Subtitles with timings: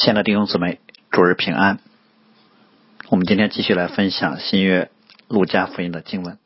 [0.00, 0.78] 亲爱的弟兄姊妹，
[1.10, 1.80] 主日平安。
[3.08, 4.92] 我们今天继续来分享新约
[5.26, 6.38] 路加福音的经文。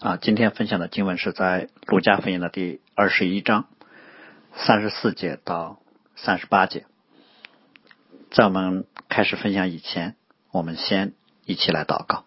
[0.00, 3.68] 啊，今天分享的经文是在路加福音的第二十一章
[4.56, 5.78] 三十四节到
[6.16, 6.84] 三十八节。
[8.32, 10.16] 在我们开始分享以前，
[10.50, 11.12] 我们先
[11.44, 12.24] 一起来祷告。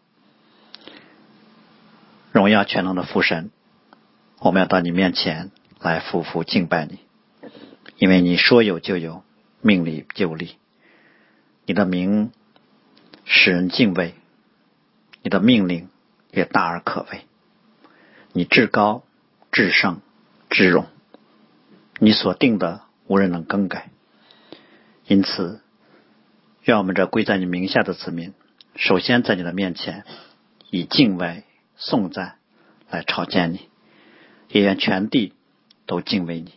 [2.31, 3.51] 荣耀全能的父神，
[4.39, 5.51] 我们要到你面前
[5.81, 6.99] 来匍匐敬拜你，
[7.97, 9.25] 因为你说有就有。
[9.61, 10.57] 命里就立，
[11.65, 12.31] 你的名
[13.25, 14.15] 使人敬畏，
[15.21, 15.89] 你的命令
[16.31, 17.21] 也大而可畏。
[18.33, 19.03] 你至高、
[19.51, 20.01] 至圣、
[20.49, 20.87] 至荣，
[21.99, 23.89] 你所定的无人能更改。
[25.05, 25.61] 因此，
[26.63, 28.33] 愿我们这归在你名下的子民，
[28.75, 30.05] 首先在你的面前
[30.69, 31.43] 以敬畏、
[31.75, 32.37] 颂赞
[32.89, 33.69] 来朝见你，
[34.47, 35.33] 也愿全地
[35.85, 36.53] 都敬畏你。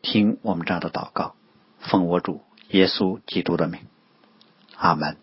[0.00, 1.34] 听我们这样的祷告。
[1.80, 3.80] 奉我主耶稣基督的名，
[4.76, 5.16] 阿门。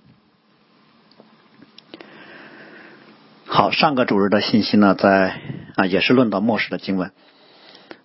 [3.45, 5.41] 好，上个主日的信息呢，在
[5.75, 7.13] 啊也是论到末世的经文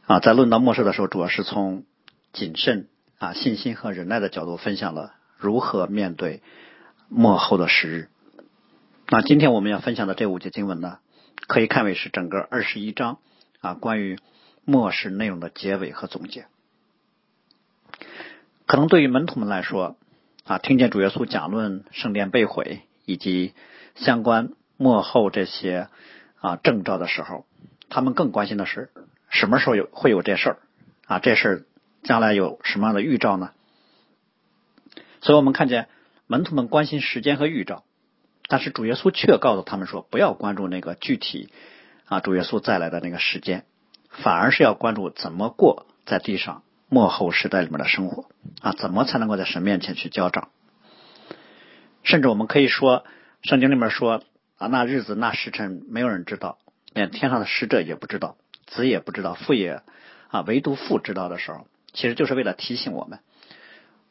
[0.06, 1.84] 啊，在论到末世的时候，主要是从
[2.32, 6.42] 谨慎啊、信心和忍耐的角度分享了如何面对
[7.08, 8.08] 末后的时日。
[9.08, 10.98] 那今天我们要分享的这五节经文呢，
[11.48, 13.18] 可以看为是整个二十一章
[13.60, 14.18] 啊关于
[14.64, 16.46] 末世内容的结尾和总结。
[18.70, 19.96] 可能对于门徒们来说，
[20.44, 23.52] 啊，听见主耶稣讲论圣殿被毁以及
[23.96, 25.88] 相关幕后这些
[26.38, 27.46] 啊征兆的时候，
[27.88, 28.90] 他们更关心的是
[29.28, 30.58] 什么时候有会有这事儿
[31.06, 31.18] 啊？
[31.18, 31.64] 这事儿
[32.04, 33.50] 将来有什么样的预兆呢？
[35.20, 35.88] 所以我们看见
[36.28, 37.82] 门徒们关心时间和预兆，
[38.46, 41.52] 但是主耶稣却告诉他们说，不要关注那个具体
[42.04, 43.64] 啊主耶稣再来的那个时间，
[44.10, 46.62] 反而是要关注怎么过在地上。
[46.90, 48.28] 幕后时代里面的生活
[48.60, 50.50] 啊，怎么才能够在神面前去交账？
[52.02, 53.04] 甚至我们可以说，
[53.42, 54.22] 圣经里面说
[54.58, 56.58] 啊，那日子那时辰没有人知道，
[56.92, 58.36] 连天上的使者也不知道，
[58.66, 59.82] 子也不知道，父也
[60.28, 63.20] 啊，唯独父知道的时候，其实就是为了提醒我们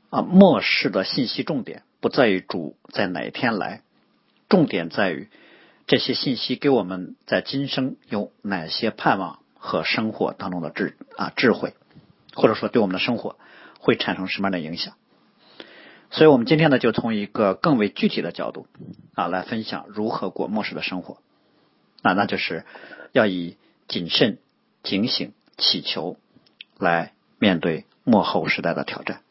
[0.10, 3.82] 啊，末世的信息重点不在于主在哪一天来，
[4.48, 5.28] 重点在于
[5.86, 11.74] 这些信息给我们在今生有哪些盼望和生活当中的智啊智慧。
[12.40, 13.38] 或者说对我们的生活
[13.80, 14.96] 会产生什么样的影响？
[16.12, 18.66] 所以，我们今天呢，就从一个更为具体的角度
[19.14, 21.20] 啊，来分享如何过末世的生活
[22.02, 22.66] 啊，那就是
[23.12, 23.58] 要以
[23.88, 24.40] 谨慎、
[24.82, 26.18] 警醒、祈求
[26.80, 29.22] 来面对末后时代的挑战。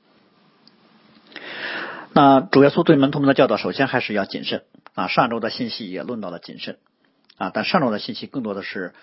[2.13, 4.63] 那主耶稣对门徒们的教导，首先还是要谨慎
[4.95, 5.09] 啊。
[5.09, 6.79] 上周的信息也论到了谨慎
[7.39, 8.95] 啊，但上周的信息更多的是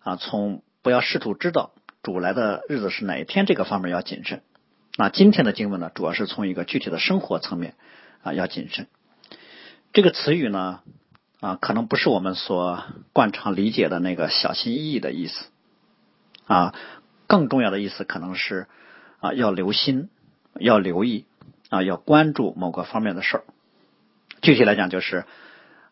[0.00, 1.72] 啊，从不要试图知道。
[2.06, 3.46] 主来的日子是哪一天？
[3.46, 4.40] 这个方面要谨慎。
[4.96, 7.74] 那今天的经文呢，主要是从一个具体的生活层面
[8.22, 8.86] 啊要谨慎。
[9.92, 10.82] 这个词语呢
[11.40, 15.46] 啊，可能不是我们所惯常理解的那个小心翼翼的意思
[16.46, 16.76] 啊，
[17.26, 18.68] 更重要的意思可能是
[19.18, 20.08] 啊要留心、
[20.60, 21.24] 要留意
[21.70, 23.44] 啊要关注某个方面的事儿。
[24.42, 25.24] 具体来讲，就是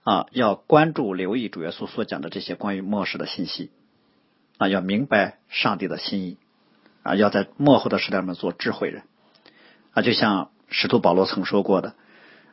[0.04, 3.72] 啊要关注、留意主耶稣所讲的这些关于末世的信息。
[4.58, 6.38] 啊，要明白上帝的心意
[7.02, 9.02] 啊，要在幕后的时代里面做智慧人
[9.92, 11.94] 啊，就像使徒保罗曾说过的，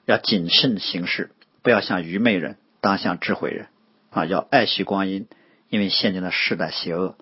[0.06, 3.68] 要谨慎行事，不要像愚昧人，当像智慧人
[4.10, 5.28] 啊，要爱惜光阴，
[5.70, 7.16] 因为现今的世代邪恶，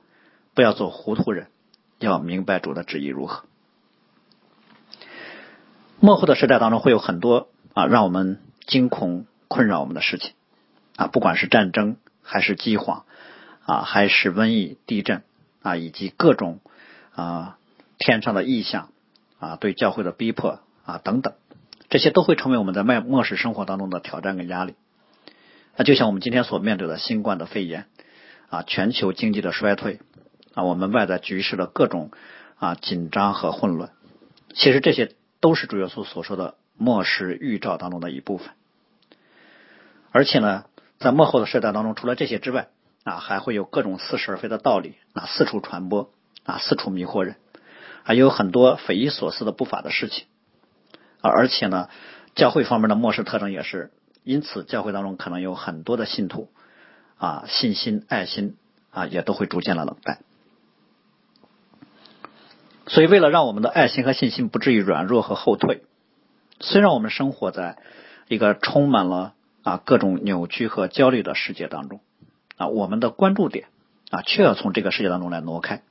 [0.53, 1.47] 不要做糊涂人，
[2.00, 3.44] 要明白主的旨意如何。
[6.00, 10.31] 幕后的时代当中会有很多啊，让我们惊恐困扰我们的事情
[10.95, 13.06] 啊，不管是战争还是饥荒。
[13.69, 15.22] 啊，还是瘟疫、地震
[15.62, 16.59] 啊，以及各种
[17.13, 17.59] 啊
[18.00, 18.90] 天上的异象
[19.40, 21.35] 啊，对教会的逼迫啊等等，
[21.88, 24.74] 这些都会成为我们在末末世生活当中的挑战跟压力。
[25.75, 27.85] 那就像我们今天所面对的新冠的肺炎
[28.50, 30.00] 啊，全球经济的衰退
[30.56, 32.09] 啊，我们外在局势的各种
[32.57, 33.91] 啊紧张和混乱，
[34.56, 35.12] 其实这些
[35.42, 38.50] 都是主耶稣所说的末世预兆当中的一部分。
[40.12, 40.66] 而且呢，
[40.98, 42.69] 在末后的时代当中，除了这些之外，
[43.04, 46.12] 啊，还会有各种似是而非的道理啊，四处传播
[46.44, 47.38] 啊，四处迷惑人，
[48.04, 50.25] 还有很多匪夷所思的不法的事情
[51.22, 51.31] 啊。
[51.31, 51.90] 而且呢，
[52.36, 53.92] 教会方面的末世特征也是，
[54.24, 56.50] 因此教会当中可能有很多的信徒
[57.18, 58.57] 啊，信心、爱心
[58.92, 60.19] 啊，也都会逐渐的冷淡。
[62.88, 65.84] 所以，为了让我们的爱心和信心不至于软弱和后退，
[66.60, 67.78] 虽然我们生活在
[68.28, 72.02] 一个充满了啊各种扭曲和焦虑的世界当中。
[72.59, 73.67] 啊，我们的关注点
[74.11, 75.81] 啊，却要从这个世界当中来挪开。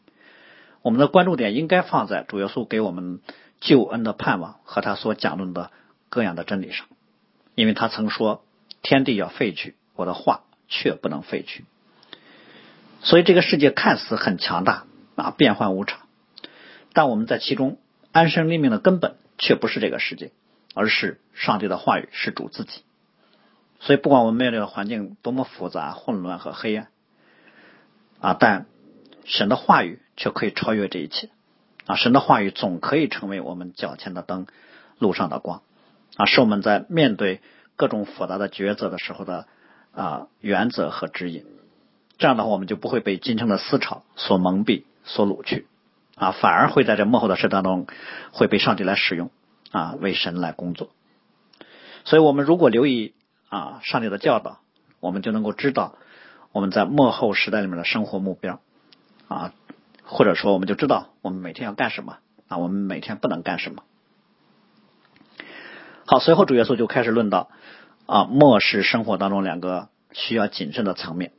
[0.83, 3.21] 我们的关注点应该放在主耶稣给我们
[3.59, 5.73] 救恩的盼望和他所讲论的
[6.11, 6.87] 各样的真理上，
[7.55, 8.45] 因为他曾说
[8.83, 11.65] ：“天地要废去，我的话却不能废去。”
[13.03, 14.85] 所以这个世界看似很强大
[15.17, 16.01] 啊，变幻无常，
[16.93, 17.79] 但我们在其中
[18.13, 20.33] 安身立命的根本却不是这个世界，
[20.75, 22.83] 而是上帝的话语，是主自己。
[23.81, 26.89] 所以，不管我们面对的环境多么复杂、混乱和黑暗
[28.21, 28.67] 啊，但
[29.25, 31.31] 神的话语却可以超越这一切
[31.87, 31.95] 啊！
[31.97, 34.47] 神的话语总可以成为我们脚前的灯，
[34.99, 35.63] 路上的光
[36.17, 37.41] 啊，是我们在面对
[37.77, 39.47] 各种复杂的抉择的时候的
[39.93, 41.45] 啊原则和指引。
[42.19, 45.69] 这样的话，我们就不会被今生的思潮所蒙蔽、所掳去
[46.17, 47.87] 啊，反而会在这幕后的事当中
[48.33, 49.31] 会被上帝来使用
[49.71, 50.91] 啊，为神来工作。
[52.05, 53.15] 所以，我们如果留意
[53.49, 54.61] 啊上帝的教导，
[55.01, 55.97] 我们就能够知道
[56.53, 58.61] 我们在幕后时代里面的生活目标
[59.29, 59.53] 啊，
[60.05, 62.19] 或者说，我们就知道我们每天要干什么
[62.49, 63.83] 啊，我们每天不能干什么。
[66.07, 67.51] 好，随后主耶稣就开始论到
[68.07, 71.33] 啊末世生活当中两个需要谨慎的层面。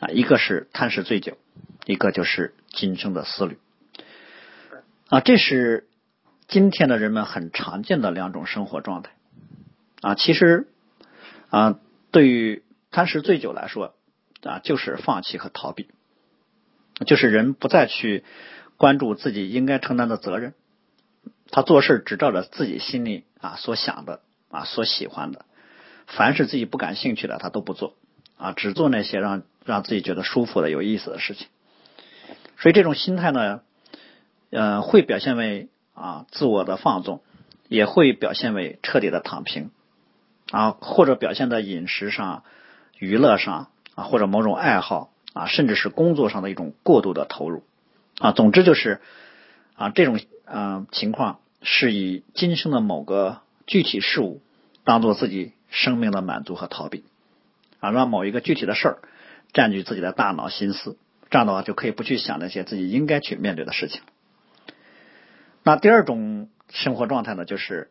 [0.00, 1.38] 啊，一个是贪食醉酒，
[1.86, 3.58] 一个就是今生的思虑。
[5.08, 5.86] 啊，这是
[6.48, 9.12] 今天的人们很常见的两种生活状态。
[10.00, 10.68] 啊，其实
[11.54, 11.78] 啊，
[12.10, 13.94] 对于贪食醉酒来说，
[14.42, 15.86] 啊，就是放弃和逃避，
[17.06, 18.24] 就是人不再去
[18.76, 20.52] 关注自己应该承担的责任，
[21.50, 24.20] 他做事只照着自己心里啊所想的
[24.50, 25.44] 啊所喜欢的，
[26.08, 27.94] 凡是自己不感兴趣的，他都不做。
[28.36, 31.46] 啊，只做那些让让自己觉得舒服的、有意思的事情。
[32.58, 33.60] 所以这种心态呢，
[34.50, 37.22] 呃，会表现为啊自我的放纵，
[37.68, 39.70] 也会表现为彻底的躺平
[40.54, 42.44] 啊，或者表现在饮食上、
[42.96, 47.64] 娱乐上啊，或者某种爱好啊，甚至是工作上的一种过度的投入
[48.20, 48.30] 啊。
[48.30, 49.00] 总之就是
[49.74, 54.42] 啊，这种啊情况是以今生的某个具体事物
[54.84, 57.02] 当做自己生命的满足和逃避。
[57.80, 58.98] 啊，让某一个具体的事儿
[59.52, 60.96] 占据自己的大脑心思，
[61.30, 64.02] 这样的话就可以不去想那些自己应该去面对的事情。
[65.64, 67.90] 那第二种生活状态呢，就是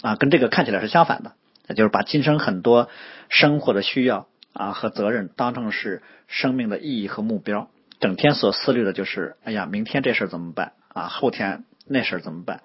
[0.00, 1.34] 啊，跟这个看起来是相反的，
[1.74, 2.88] 就是把今生很多
[3.28, 7.68] 生活的需要啊和责任当成是生命的意义和目标，
[8.00, 11.08] 整天所思虑的就是，哎呀，明天这事怎么办啊？
[11.08, 12.62] 后天那事怎么办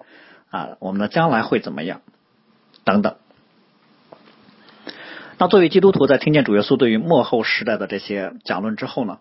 [0.50, 0.76] 啊？
[0.80, 2.02] 我们的将来会怎么样？
[2.84, 3.16] 等等。
[5.38, 9.20] 那作为基督徒，在听见主耶稣对于末后时代的这些讲论之后呢，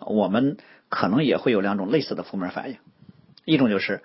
[0.00, 0.56] 我们
[0.88, 2.78] 可能也会有两种类似的负面反应。
[3.44, 4.02] 一种就是，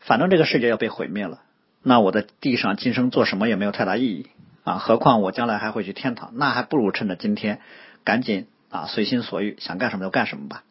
[0.00, 1.42] 反正这个世界要被毁灭了，
[1.82, 4.26] 那我在地上今生做什么也没有太大意义
[4.64, 7.60] 啊，何况我将来还会去天堂，那还不如趁着今天
[8.04, 10.62] 赶紧啊随心所欲，想干什么就干什么吧。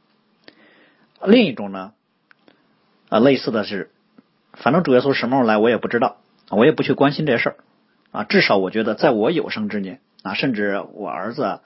[1.23, 1.93] 另一种呢，
[3.09, 3.91] 啊类似的是，
[4.53, 6.17] 反正主耶稣什么时候来我也不知道，
[6.49, 7.55] 我也不去关心这事儿。
[8.11, 11.59] 啊，至少我觉得，在我有生之年啊，甚至我儿子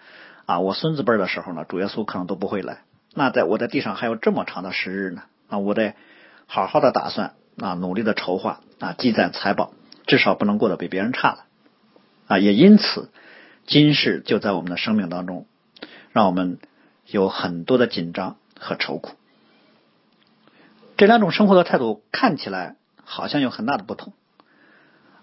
[0.46, 2.84] 啊，我孙子辈的时候呢，主耶稣可能都不会来。
[3.16, 5.96] 那在我在地上还有这么长的时日呢，啊，我得
[6.46, 9.74] 好好的打算啊，努力的筹划啊，积攒财宝，
[10.06, 11.45] 至少不能过得比别人差了
[12.28, 12.40] 啊。
[12.40, 13.10] 也因此，
[13.66, 15.46] 今世就在我们的生命当中，
[16.12, 16.60] 让我们
[17.06, 19.16] 有很多的紧张和愁苦。
[20.98, 24.14] 这两种生活的态度看起来好像有很大的不同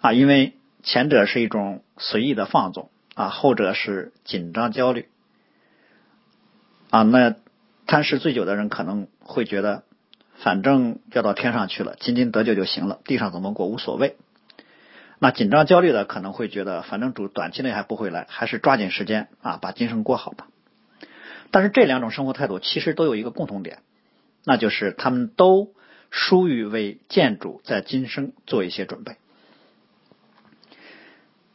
[0.00, 0.54] 啊，因为。
[0.84, 5.08] 前者是一种随意的放纵啊，后者是紧张焦虑
[6.90, 7.04] 啊。
[7.04, 7.36] 那
[7.86, 9.84] 贪食醉酒的人可能会觉得，
[10.34, 14.16] 反正要到天上去了，津津得救就行了，地上怎么过无所谓。
[15.22, 20.48] 那紧张焦虑的可能会觉得，反正主短期内还不会来，还是抓紧时间啊，把今生过好吧。
[21.52, 23.78] 但是这两种生活态度其实都有一个共同点，
[24.44, 25.74] 那就是他们都
[26.10, 29.14] 疏于为建筑在今生做一些准备。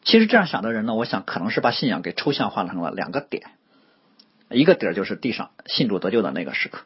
[0.02, 3.52] 其实这样想的人呢，我想可能是把信仰给抽象化成了两个点，
[4.50, 6.86] 一个点就是地上信主得救的那个时刻，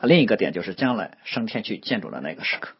[0.00, 2.70] 另一个点就是将来升天去建主的那个时刻。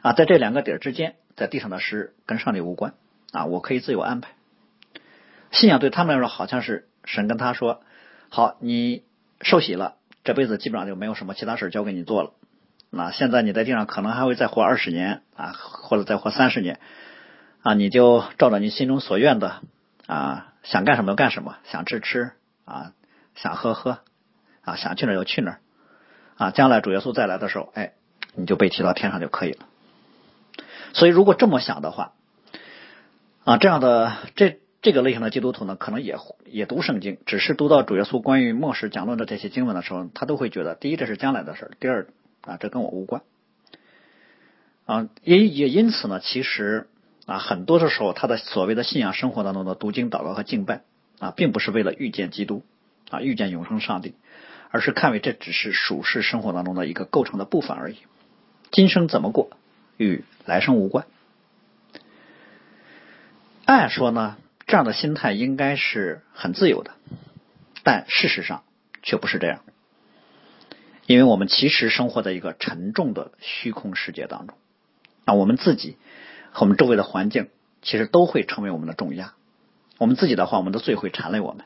[0.00, 2.94] 啊，在这两个点之间，在地上的事跟上帝无关
[3.32, 4.32] 啊，我可以自由安排。
[5.50, 7.82] 信仰对他们来说，好像是神跟他说
[8.30, 9.04] ：“好，你
[9.40, 12.32] 受洗了，这辈子基本上就没有什么其他事交给你做了。
[12.90, 16.80] 那现在你在地上可能还会再活二十年啊，或者再活三十年。”
[17.62, 19.60] 啊，你就照着你心中所愿的
[20.08, 22.32] 啊，想干什么就干什么，想吃吃
[22.64, 22.92] 啊，
[23.36, 24.00] 想喝喝
[24.62, 25.58] 啊，想去哪就去哪
[26.36, 26.50] 啊。
[26.50, 27.92] 将来主耶稣再来的时候，哎，
[28.34, 29.66] 你就被提到天上就可以了。
[30.92, 32.12] 所以，如果这么想的话
[33.44, 42.08] 啊，这样的这这个类型的基督徒呢，可能也也读圣经，只是读到主耶稣关于末世讲论的这些经文的时候，他都会觉得，第一这是将来的事，第二
[42.42, 43.22] 啊这跟我无关
[44.86, 46.88] 啊，也也因此呢，其实
[47.26, 50.82] 啊，很多的时候，他的所谓的信仰生活当中的读经、祷告和敬拜
[51.18, 52.62] 啊，并不是为了遇见基督
[53.10, 54.14] 啊，遇见永生上帝，
[54.70, 57.96] 而是看为这只是属世生活当中的一个构成的部分而已。
[58.72, 59.50] 今生怎么过，
[59.96, 61.06] 与来生无关。
[63.64, 66.92] 按说呢，这样的心态应该是很自由的，
[67.84, 68.64] 但事实上
[69.02, 69.60] 却不是这样。
[71.06, 74.56] 因为我们其实生活在一个沉重的虚空世界当中，
[75.24, 75.96] 啊，我们自己
[76.52, 77.48] 和我们周围的环境
[77.82, 79.34] 其实都会成为我们的重压。
[79.98, 81.64] 我们自己的话，我们的罪会缠累我们；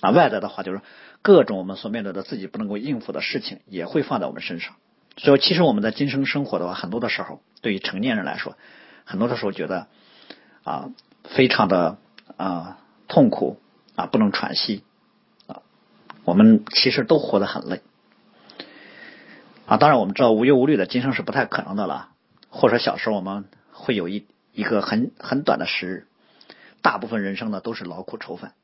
[0.00, 0.80] 啊，外在的话，就是
[1.22, 4.74] 各种我们所面对的自己不能够应付的事情，也会放在我们身上。
[5.16, 8.56] 所以，其实我们在今生生活的话，很多的时候，对于成年人来说，
[9.04, 9.86] 很多的时候觉得
[10.64, 10.90] 啊，
[11.24, 11.98] 非常的
[12.36, 13.60] 啊痛苦
[13.96, 14.82] 啊，不能喘息
[15.46, 15.62] 啊，
[16.24, 17.82] 我们其实都活得很累。
[19.66, 22.08] 啊，当然我们知道无忧无虑的今生是不太可能的了，
[22.48, 26.06] 或者小时候我们会有一一个很很短的时日，
[26.82, 28.54] 大部分人生呢都是劳苦愁烦。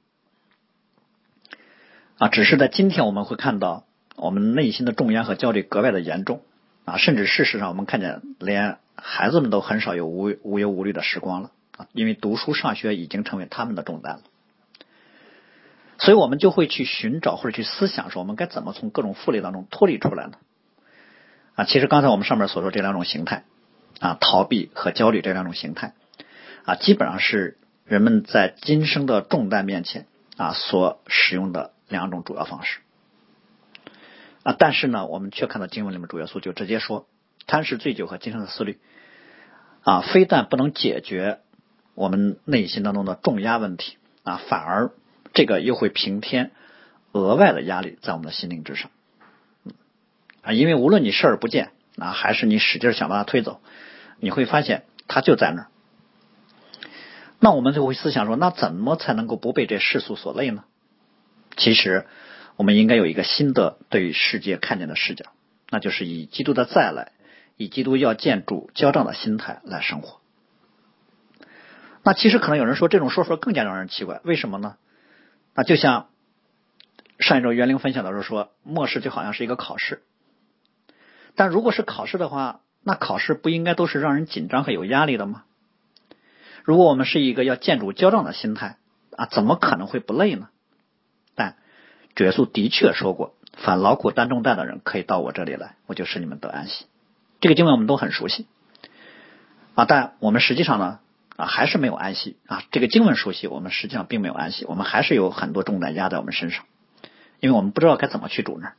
[2.19, 3.85] 啊，只是在今天我们会看到
[4.17, 6.43] 我们内心的重压和焦虑格外的严重
[6.85, 14.21] 啊，甚至事实上我们看见连孩子们都很少有无无忧无虑的时光了啊，因为读书上学已经成为他们的重担了，
[15.99, 20.39] 所以我们就会去寻找或者去思想说，我们该怎么从各种负累当中脱离出来呢？
[21.55, 23.45] 啊，其实刚才我们上面所说这两种形态，
[24.01, 25.93] 啊，逃避和焦虑这两种形态，
[26.65, 30.07] 啊，基本上是人们在今生的重担面前
[30.37, 32.79] 啊所使用的两种主要方式。
[34.47, 37.09] 啊，但是呢，我们却看到经文里面主耶稣就直接说，
[37.49, 38.79] 贪食醉酒和今生的思虑，
[39.83, 41.41] 啊，非但不能解决
[41.97, 44.93] 我们内心当中的重压问题，啊，反而
[45.35, 46.53] 这个又会平添
[47.11, 48.93] 额外的压力在我们的心灵之上。
[50.43, 53.61] 啊，因为无论你视而不见啊，还是你使劲想把它推走，
[54.21, 55.67] 你会发现它就在那儿。
[57.41, 60.63] 那我们就会思想说，那怎么才能够不被这世俗所累呢？
[61.57, 62.07] 其实，
[62.57, 65.27] 我们应该有一个新的对于世界看见的视角，
[65.71, 67.13] 那就是以基督的再来，
[67.57, 70.21] 以基督要见主交账的心态来生活。
[72.03, 74.77] 那其实可能有人说，这种说法更加让人奇怪，为什么呢？
[75.55, 76.09] 那就像
[77.19, 80.03] 上一周袁玲分享的时候说，末世就好像是一个考试。
[81.35, 85.45] 但如果是考试的话，那考试不应该都是让人紧张和有压力的吗？
[86.65, 88.79] 如果我们是一个要见主交账的心态
[89.17, 90.49] 啊，怎么可能会不累呢？
[92.17, 96.87] 主耶稣的确说过：“凡劳苦担重担的人，可以到我这里来，我就使你们得安息。”
[97.41, 98.47] 这个经文我们都很熟悉
[99.75, 100.99] 啊，但我们实际上呢
[101.37, 102.63] 啊，还是没有安息啊。
[102.73, 106.65] 这个经文熟悉，我们实际上并没有安息，我们还是有很多重担压在我们身上，
[107.39, 108.75] 因为我们不知道该怎么去主那儿。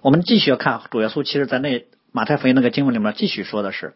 [0.00, 3.94] 我们继续要看主耶稣，其实在那马太福音那个经文里面继续说的是：“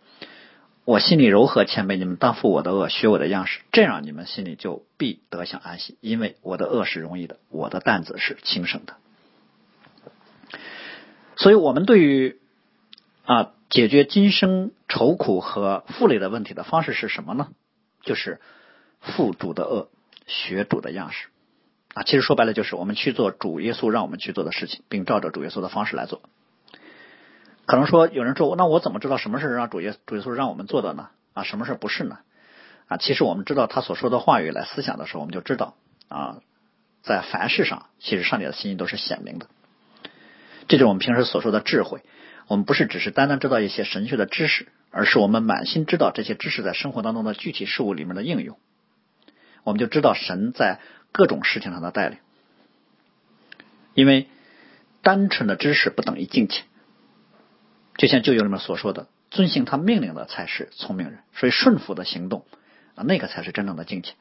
[0.86, 5.98] 我心里柔和谦卑，你们当负我的恶，学我的样式，这样你们心里就必得享安息。
[6.00, 8.94] 因为我的恶是容易的，我的担子是轻省的。”
[11.34, 12.38] 所以，我们对于
[13.24, 17.48] 啊解决今生愁苦和负累的问题的方式是什么呢？
[18.02, 18.40] 就是
[19.00, 19.88] 负主的恶，
[20.28, 21.26] 学主的样式。
[21.94, 26.22] 啊，其实说白了就是我们去做主耶稣让我们去做的事情，并照着主耶稣的方式来做。
[27.66, 31.08] 可能说有人说，那我怎么知道什么是让主耶稣主耶稣让我们做的呢？
[31.34, 32.18] 啊，什么事不是呢？
[32.86, 35.74] 啊，其实我们知道他所说的话语来思想的时候，我们就知道
[36.08, 36.38] 啊，
[37.02, 39.46] 在凡事上，其实上帝的心意都是显明的。
[40.68, 42.00] 这就是我们平时所说的智慧。
[42.46, 48.56] 我们不是只是单单知道一些神学的知识，而是我们满心知道这些知识在生活当中的具体事物里面的应用。
[49.64, 50.78] 我们就知道神在。
[51.12, 52.18] 各种事情上的带领，
[53.94, 54.28] 因为
[55.00, 56.66] 单纯的知识不等于金钱，
[57.96, 62.44] 就像旧约里面所说的，遵行他命令的才是聪明人，所以顺服的行动
[62.94, 64.12] 啊，那个才是真正的境界。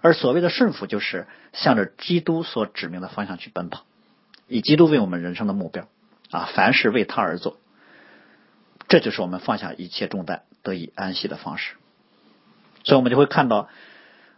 [0.00, 3.84] 而所谓的顺服，就是向着基督所指明的方向去奔跑，
[4.48, 5.88] 以基督为我们人生的目标
[6.30, 7.58] 啊，凡事为他而做，
[8.88, 11.74] 这就是我们放下一切重担得以安息的方式。
[12.84, 13.68] 所以，我们就会看到。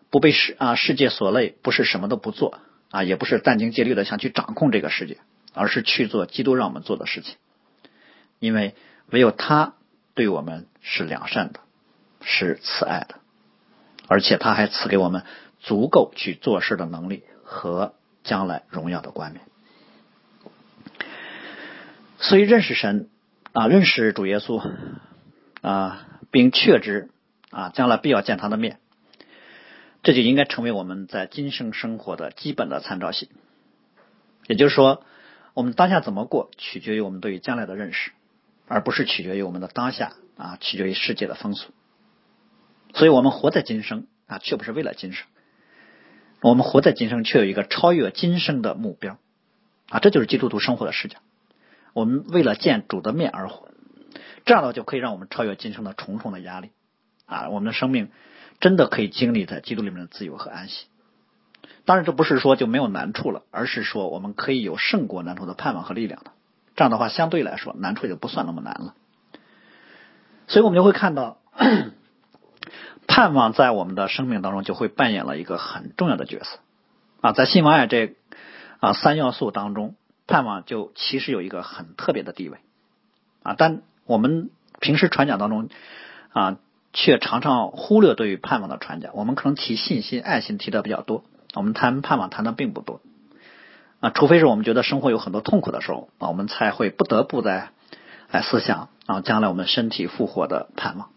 [0.08, 2.60] 不被世啊世界所累，不是什么都不做
[2.90, 5.18] 啊，也不是殚精竭虑的想去掌控这个世界，
[5.52, 7.34] 而是去做基督让我们做的事情。
[8.38, 8.74] 因为
[9.10, 9.74] 唯有他
[10.14, 11.60] 对我们是良善的，
[12.22, 13.16] 是慈爱的，
[14.08, 15.22] 而且他还赐给我们
[15.60, 19.42] 足够去做事的能力和将来荣耀的冠冕。
[22.18, 23.10] 所以认识神
[23.52, 24.62] 啊，认识主耶稣
[25.60, 27.10] 啊，并确知
[27.50, 28.78] 啊，将来必要见他的面。
[30.02, 33.28] 这就应该成为我们在今生生活的基本的参照系。
[34.46, 35.02] 也就是说，
[35.52, 38.12] 我们当下怎么过，取决于我们对于将来的认识
[38.66, 41.72] 而不是取决于我们的当下啊，取决于世界的风俗。
[42.94, 45.26] 所以我们活在今生啊，却不是为了今生。
[46.40, 49.18] 我们活在今生，却有一个超越今生的目标
[49.88, 51.18] 啊，这就是基督徒生活的视角。
[51.92, 53.68] 我们为了见主的面而活，
[54.44, 56.70] 这样的话就可以让我们超越今生的重重的压力
[57.24, 58.10] 啊，我们的生命
[58.60, 60.86] 真的可以经历在基督里面的自由和安息。
[61.84, 66.32] 当然，这不是说就没有难处了，而是说我们可以有胜过难处的盼望和力量的。
[66.76, 68.94] 这样的话，相对来说难处就不算那么难了。
[70.46, 71.38] 所以我们就会看到，
[73.08, 76.58] 盼望在我们的生命当中就会扮演了一个很重要的角色
[77.20, 77.32] 啊。
[77.32, 78.14] 在信望爱这
[78.78, 82.58] 啊三要素当中，盼望就其实有一个很特别的地位
[83.42, 83.54] 啊。
[83.56, 85.68] 但我们平时传讲当中
[86.32, 86.58] 啊，
[86.92, 89.12] 却常常忽略对于盼望的传讲。
[89.16, 91.24] 我们可能提信心、爱心提的比较多。
[91.54, 93.00] 我们谈盼望谈的并不多
[94.00, 97.70] 啊，除非是我们觉得生活有很多痛苦的时候啊，我们才会不得不在
[98.30, 101.10] 来思想啊，将来我们身体复活的盼望。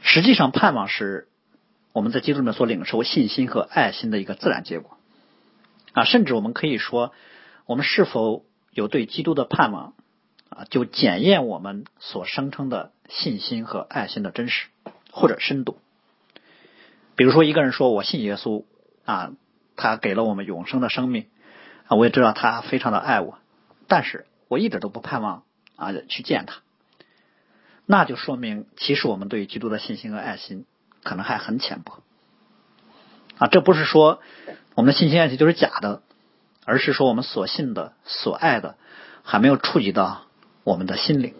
[0.00, 1.28] 实际上，盼望是
[1.92, 4.98] 我们在基督里面所领受信心和爱心的一个自然结果
[5.92, 7.12] 啊，甚至我们可以说，
[7.66, 9.94] 我们是否有对基督的盼望
[10.50, 14.66] 啊，就检验我们所声称的信心和爱心的真实
[15.10, 15.78] 或者深度。
[17.14, 18.64] 比如说，一个人说我信耶稣
[19.04, 19.32] 啊，
[19.76, 21.26] 他给了我们永生的生命
[21.86, 23.38] 啊，我也知道他非常的爱我，
[23.88, 25.44] 但是我一点都不盼望
[25.76, 26.60] 啊去见他，
[27.86, 30.66] 那就说明其实我们对基督的信心和爱心
[31.02, 32.02] 可能还很浅薄
[33.38, 33.48] 啊。
[33.48, 34.20] 这不是说
[34.74, 36.02] 我们的信心爱心就是假的，
[36.64, 38.76] 而是说我们所信的、所爱的
[39.22, 40.26] 还没有触及到
[40.64, 41.34] 我们的心灵。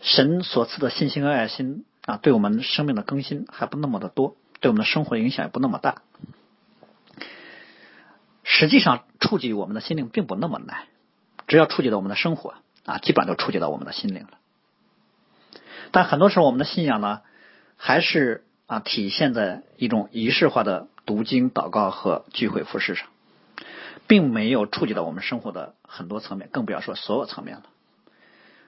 [0.00, 1.84] 神所赐的信心和爱心。
[2.06, 6.02] 啊，对我们生命的更新还不那么的多，对我们的生活影响也不那么大。
[8.44, 10.86] 实际上，触及我们的心灵并不那么难，
[11.46, 14.30] 只要触及到我们的生活啊，基本上就触及到我们的心灵了。
[15.92, 17.22] 但很多时候，我们的信仰呢，
[17.76, 23.08] 还是啊体现在一种仪式化的读经、祷告和聚会服饰上，
[24.06, 27.62] 并没有触及到我们生活的很多层面，更不要说所有层面了。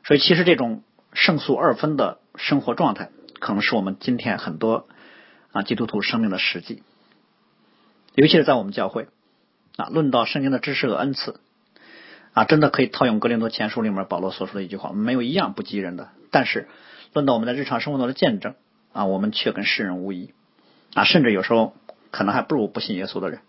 [0.05, 3.11] 所以，其实这种胜诉二分的生活状态。
[3.40, 4.87] 可能是我们今天很多
[5.53, 6.83] 啊基督徒生命的实际，
[8.15, 9.09] 尤其是在我们教会
[9.77, 11.41] 啊，论到圣经的知识和恩赐
[12.33, 16.09] 啊，真的可以套用格林多前书里面保罗所说的一句话：没有一样不及人的。
[16.31, 16.69] 但是
[17.12, 18.55] 论到我们在日常生活中的见证
[18.93, 20.33] 啊，我们却跟世人无异
[20.95, 21.75] 啊，甚至有时候
[22.11, 23.41] 可能还不如不信耶稣的人。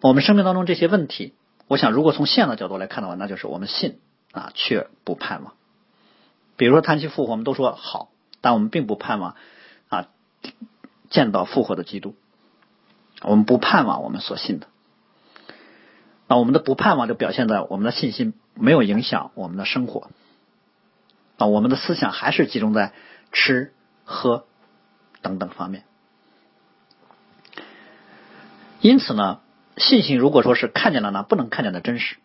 [0.00, 1.34] 我们生命当中这些问题，
[1.66, 3.98] 我想如果从现的角度来看的话，那就是我们信
[4.32, 5.54] 啊，却不盼望。
[6.56, 8.10] 比如说谈起复活，我们都说好。
[8.42, 9.36] 但我们并不盼望
[11.10, 12.14] 见到复活的基督，
[13.22, 14.68] 我们不盼望我们所信的，
[16.28, 20.10] 那我们的不盼望就表现在我们的信心没有影响我们的生活，
[21.38, 22.92] 啊，我们的思想还是集中在
[23.32, 23.72] 吃
[24.04, 24.46] 喝
[25.22, 25.84] 等等方面。
[28.80, 29.40] 因此呢，
[29.76, 32.16] 信心如果说是看见了那不能看见的真实，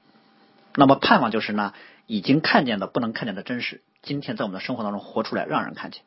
[0.76, 1.74] 那么盼望就是那
[2.06, 3.82] 已经看见的不能看见的真实。
[4.04, 6.04] 今天在我们的生活当中活出来，让人看见，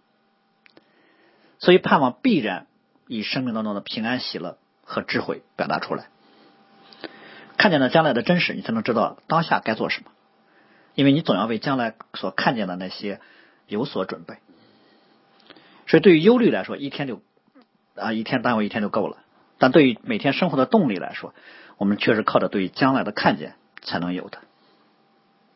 [1.59, 2.67] 所以盼望必然
[3.07, 6.07] 以生命当中的平安、喜乐和智慧表达出来。
[7.57, 10.11] 看见了将来的真实，你才能知道当下该做什么，
[10.95, 13.21] 因为你总要为将来所看见的那些
[13.67, 14.37] 有所准备。
[15.87, 17.23] 所以，对于忧虑来说，一天就
[17.97, 19.17] 啊一天耽误一天就够了；
[19.59, 21.35] 但对于每天生活的动力来说，
[21.77, 24.39] 我们确实靠着对于将来的看见才能有的。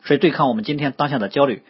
[0.03, 1.63] 所以，对抗我们今天当下的焦虑。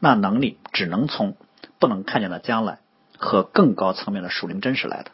[0.00, 1.36] 那能力只能从
[1.78, 2.80] 不能看见的将来
[3.18, 5.10] 和更高层面的属灵真实来的。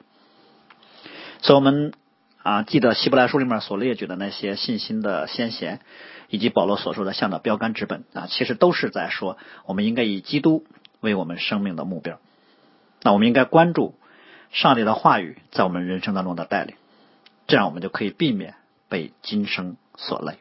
[1.40, 1.92] 所以，我们
[2.42, 5.80] 啊，记得希伯来书里面所列举的那些信心的先贤，
[6.28, 10.64] 以及保罗所说的向的标杆之本啊，其实都是在说，我们应该以基督
[11.00, 12.18] 为我们生命的目标。
[13.02, 13.94] 那我们应该关注
[14.50, 16.76] 上帝的话语在我们人生当中的带领，
[17.46, 18.54] 这样我们就可以避免
[18.88, 20.38] 被今生所累。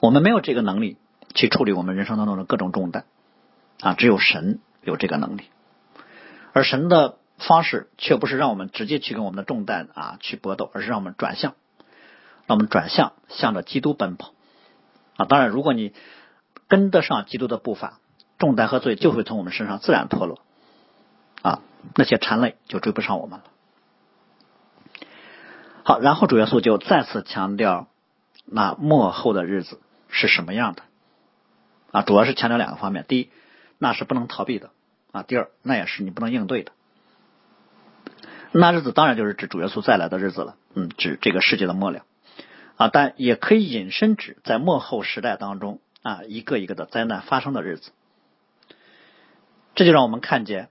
[0.00, 0.96] 我们没有这个能力。
[1.36, 3.06] 去处理我们人生当中的各种重担
[3.80, 5.44] 啊，只有神有这个能力，
[6.52, 11.54] 而神的方式却不是让我们直接去跟我们的重担啊去搏斗，而是让我们转向，
[12.46, 14.32] 让我们转向向着基督奔跑
[15.16, 15.26] 啊。
[15.26, 15.92] 当然，如果你
[16.68, 17.98] 跟得上基督的步伐，
[18.38, 20.40] 重担和罪就会从我们身上自然脱落
[21.42, 21.60] 啊，
[21.94, 23.44] 那些缠累就追不上我们了。
[25.82, 27.88] 好，然后主耶稣就再次强调
[28.46, 30.82] 那末后的日子是什么样的。
[31.92, 33.30] 啊，主要是强调两个方面：第一，
[33.78, 34.70] 那是不能逃避的；
[35.14, 36.72] 啊，第二，那也是你不能应对的。
[38.50, 42.04] 那日子当然就是指主耶稣再来的日子了，嗯，指这个世界的末了。
[42.76, 47.92] 啊，但也可以引申指在末后时代当中啊一个一个的灾难发生的日子。
[49.76, 50.68] 这就让我们看见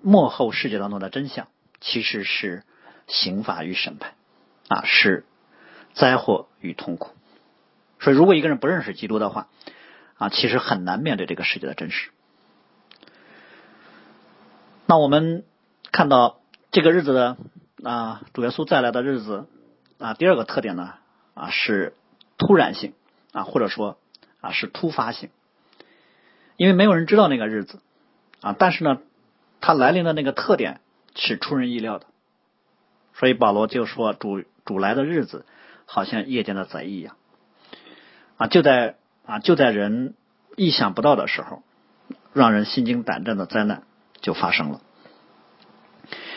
[0.00, 2.62] 幕后世界当中的真相，其实是
[3.06, 4.14] 刑罚与审判
[4.68, 5.26] 啊，是
[5.92, 7.10] 灾祸与痛苦。
[8.00, 9.48] 所以，如果一个人不认识基督的话
[10.16, 12.08] 啊，其实很难面对这个世界的真实。
[14.90, 15.44] 那我们
[15.92, 17.36] 看到这个日子的
[17.84, 19.44] 啊，主耶稣再来的日子
[19.98, 20.94] 啊，第二个特点呢
[21.34, 21.92] 啊是
[22.38, 22.94] 突然性
[23.32, 23.98] 啊，或者说
[24.40, 25.28] 啊是突发性，
[26.56, 27.80] 因为没有人知道那个日子
[28.40, 29.02] 啊，但是呢，
[29.60, 30.80] 他来临的那个特点
[31.14, 32.06] 是出人意料的，
[33.12, 35.44] 所以保罗就说主主来的日子
[35.84, 37.14] 好像夜间的贼一样。
[38.38, 38.96] 啊，就在
[39.26, 40.14] 啊就在人
[40.56, 41.62] 意想不到的时候，
[42.32, 43.82] 让人心惊胆战的灾难。
[44.20, 44.80] 就发生了，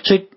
[0.04, 0.30] 所以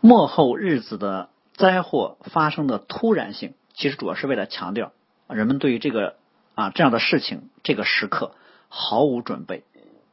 [0.00, 4.92] 末后日子的灾祸发生的突然性，其实主要是为了强调
[5.28, 6.16] 人们对于这个
[6.54, 8.34] 啊这样的事情这个时刻
[8.68, 9.64] 毫无准备，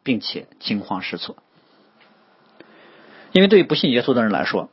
[0.03, 1.37] 并且惊慌失措。
[3.31, 4.69] 因为对于不信耶稣的人来说，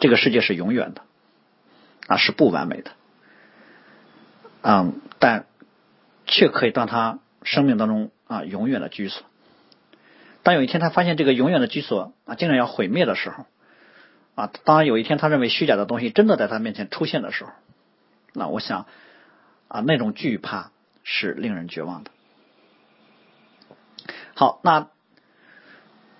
[0.00, 1.02] 这个世界是永远的
[2.06, 2.92] 啊是不完美的，
[4.62, 5.46] 嗯，但
[6.26, 9.27] 却可以当他生命当中啊永远的居所。
[10.48, 13.44] 当有一天他发现这个永远的居所啊，竟然要毁灭的时候，
[14.34, 17.50] 啊，当有一天他认为虚假的东西真的在他面前出现的时候，
[18.32, 18.86] 那我想
[19.68, 20.70] 啊，那种惧怕
[21.04, 22.10] 是令人绝望的。
[24.32, 24.88] 好，那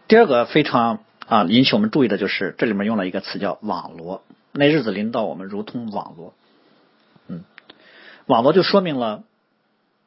[0.08, 6.34] 第二个非常啊引起我们注意的就是这里面用了一个词叫网罗，那日子临到我们如同网罗，
[7.28, 7.44] 嗯，
[8.26, 9.24] 网罗就说明了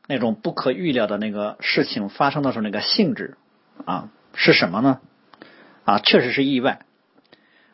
[0.06, 3.36] 那种不可预料的那个事情发生的时候那个性质。
[3.86, 5.00] 啊，是什么呢？
[5.84, 6.86] 啊，确实是意外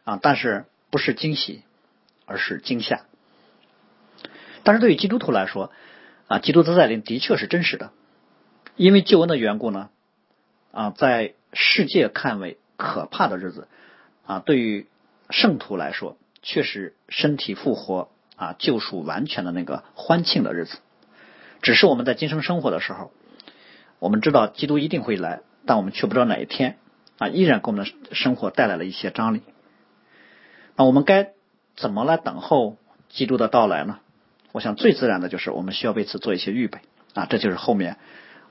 [0.05, 1.63] 啊，但是不是惊喜，
[2.25, 3.01] 而是惊吓。
[4.63, 5.71] 但是对于基督徒来说，
[6.27, 7.91] 啊，基督的再临的确是真实的，
[8.75, 9.89] 因为救恩的缘故呢，
[10.71, 13.67] 啊，在世界看为可怕的日子，
[14.25, 14.87] 啊，对于
[15.29, 20.77] 圣徒来说，却是身体复活啊，救赎完全的那个欢庆的日子。
[21.61, 23.11] 只是我们在今生生活的时候，
[23.99, 25.41] 我们知道基督一定会来。
[25.67, 26.77] 但我们却不知道哪一天
[27.19, 29.43] 啊，依然给我们的生活带来了一些张力。
[30.75, 31.33] 那我们该
[31.75, 32.77] 怎么来等候
[33.09, 33.99] 基督的到来呢？
[34.53, 36.79] 我想最自然的就是我们需要为此做一些预备
[37.13, 37.97] 啊，这就是后面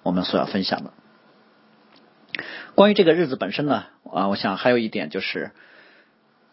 [0.02, 0.92] 我们所要分享的。
[2.74, 5.50] 关于这个日子本身呢啊，我想还有一点就是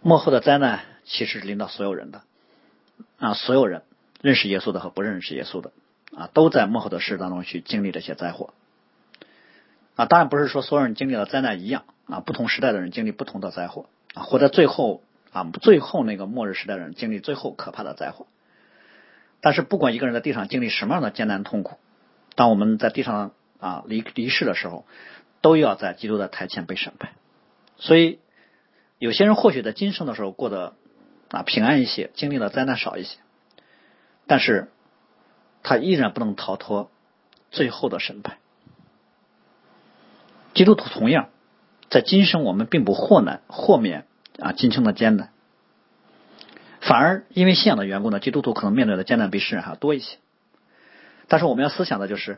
[0.02, 2.22] 幕后的灾难其实是临到所有人的
[3.20, 3.84] 啊，所有人
[4.22, 5.72] 认识耶稣的和不认识耶稣的
[6.16, 8.54] 啊，都在幕后的事当中去经历这些灾祸。
[9.96, 18.26] 啊，当然不是说所有人经历了灾难一样啊，不同时代的人经历不同的灾祸啊，或者最后啊，最后那个末日时代的人经历最后可怕的灾祸。
[19.40, 21.78] 但是不管一个人在地上经历什么样的艰难痛苦，
[22.36, 24.86] 当我们在地上啊离离世的时候，
[25.42, 27.12] 都要在基督的台前被审判。
[27.78, 28.20] 所以
[29.00, 30.74] 有些人或许在今生的时候过得
[31.30, 33.18] 啊平安一些，经历了灾难少一些，
[34.28, 34.72] 但是
[35.62, 36.90] 他依然不能逃脱
[37.52, 38.38] 最后的审判。
[40.54, 41.30] 基督徒同样，
[41.90, 44.06] 在今生我们并不豁难豁免
[44.40, 45.30] 啊今生的艰难，
[46.80, 50.18] 反而因为信仰的缘故呢，基督徒可能面对的艰难比世人还要多一些。
[51.28, 52.38] 但是我们要思想的就是，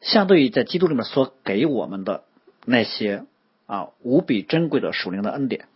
[0.00, 2.24] 相对于在基督里面所给我们的
[2.66, 3.24] 那些
[3.66, 5.66] 啊无比珍贵的属灵的恩典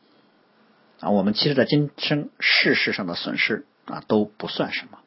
[1.00, 4.98] 啊，我们其实在今生世事上的损失啊都不算什么。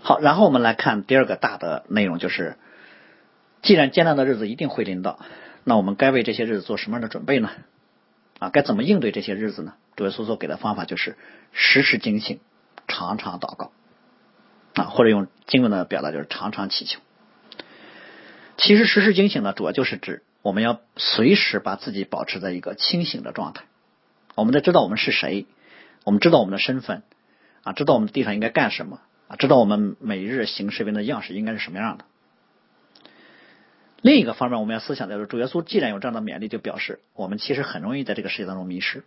[0.00, 2.56] 好，然后我们来看第二个大的内容就是。
[3.64, 5.18] 既然艰难的日子一定会临到，
[5.64, 7.50] 那我们该为这些日子做什么样的准备呢？
[8.38, 9.74] 啊，该怎么应对这些日子呢？
[9.96, 11.16] 主耶稣所给的方法就是
[11.52, 12.40] 时时警醒，
[12.86, 13.72] 常常祷告
[14.74, 17.00] 啊，或者用经文的表达就是常常祈求。
[18.56, 23.64] 其实时时警醒呢，主要就是指我们要随时把自己保持在一个清醒的状态。
[24.34, 25.46] 我们得知道我们是谁，
[26.04, 27.02] 我们知道我们的身份
[27.62, 32.04] 啊，知道我们地上应该干什么啊，知道我们每日行事边的样式应该是什么样的。
[34.04, 39.02] 另一个方面，我们要思想的是，主耶稣既然有这样的勉励，就表示我们其实很容易在这个世界当中迷失。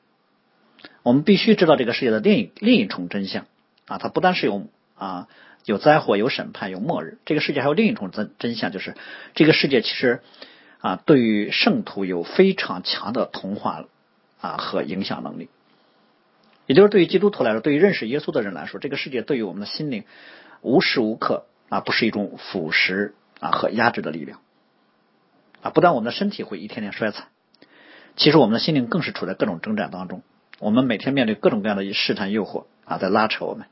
[1.03, 3.45] 我们必须知道这个世界的另一另一重真相
[3.85, 5.27] 啊，它不单是有啊
[5.65, 8.95] 有灾祸、有审判、有末日，这个世界还有另一重真真相，就是
[9.35, 10.21] 这个世界其实
[10.79, 13.85] 啊对于圣徒有非常强的同化
[14.41, 15.47] 啊和影响能力。
[16.65, 20.05] 也就是对于基督徒来说，对于认识耶稣的人来说，这个世界对于我们的心灵
[20.61, 24.41] 无时无刻啊不是一种腐蚀啊和压制的力量。
[25.61, 27.27] 啊，不但我们的身体会一天天衰残，
[28.15, 30.21] 其实我们的心灵更是处在各种征战当中。
[30.59, 33.67] 我们每天面对各种各样的试探、诱惑，啊，在拉扯我们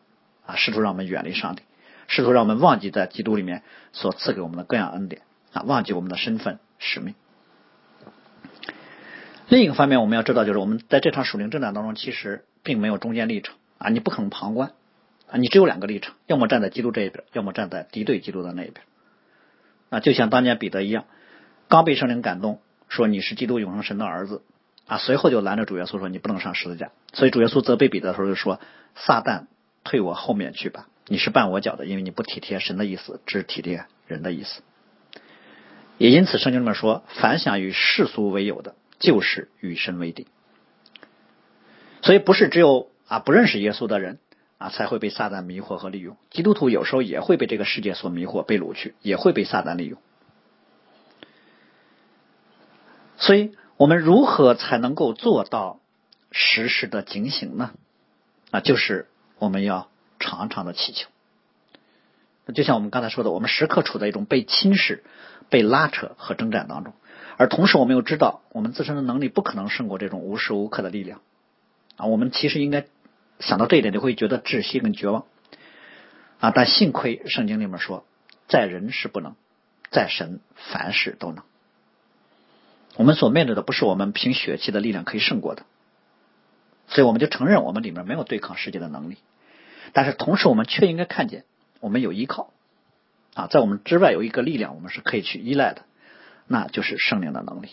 [0.46, 1.64] 啊，试图让我们远离上帝，
[2.08, 7.16] 试图让我们忘记在基督里面所赐给我们的各样恩典啊，忘记我们的身份使命。
[9.48, 14.72] 另一个方面，我们要知道，就是我们在这场属灵征战当中，其实并没有中间立场啊，你不可能旁观
[15.28, 18.86] 啊，你只有两个立场，要么站在基督这一边，要么站在敌对基督的那一边
[19.90, 20.00] 啊。
[20.00, 21.06] 就像当年彼得一样，
[21.68, 24.42] 刚被圣灵感动，说你是基督永生神的儿子
[24.88, 26.92] 啊，随后就拦着主耶稣说你不能上十字架。
[27.14, 28.60] 所以主耶稣责备彼得的时候就说
[28.96, 29.46] ：“撒旦，
[29.84, 34.62] 退我后面去吧，你是绊我脚的，因为你不体贴神的意思，只体贴人的意思。”
[35.98, 38.76] 也因此，圣经里面说，凡想与世俗为友的。
[38.98, 40.26] 就是与神为敌，
[42.02, 44.20] 所以不是只有啊不认识耶稣的人
[44.58, 50.00] 啊才会被撒旦迷惑和利用，基督徒有时候也会被这个世界所迷惑、被掳去，也会被撒旦利用。
[53.18, 55.80] 所以，我们如何才能够做到
[56.32, 57.72] 时时的警醒呢？
[58.52, 59.08] 啊，就是
[59.40, 61.10] 我们要常常的祈求。
[62.54, 65.02] 就像我们刚才说的，我们时刻处在一种被侵蚀、
[65.50, 66.94] 被拉扯和征战当中。
[67.38, 71.22] 而同时，我们又知道，我们自身的能力不可能胜过这种无时无刻的力量
[71.98, 72.06] 啊！
[72.06, 72.86] 我们其实应该
[73.40, 75.26] 想到这一点，就会觉得窒息跟绝望
[76.40, 76.52] 啊！
[76.52, 78.06] 但幸亏圣经里面说，
[78.48, 79.36] 在人是不能，
[79.90, 81.44] 在神凡事都能。
[82.98, 85.64] 我们所面对的不是我们凭血气的力量可以胜过的，
[86.88, 89.18] 所以我们就承认我们里面没有对抗世界的能力。
[89.94, 91.46] 但是同时，我们却应该看见，
[91.80, 92.52] 我们有依靠
[93.34, 95.84] 啊，在我们之外有一个力量，我们是可以去依赖的。
[96.48, 97.70] 那就是圣灵的能力，